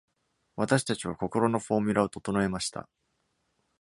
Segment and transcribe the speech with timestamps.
[0.55, 2.89] 私たちは心のフォーミュラを整えました。